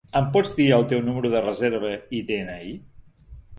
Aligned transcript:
Em 0.19 0.27
pots 0.37 0.53
dir 0.59 0.65
el 0.77 0.85
teu 0.93 1.03
número 1.09 1.31
de 1.35 1.43
reserva 1.45 1.93
i 2.21 2.25
de-ena-i? 2.33 2.75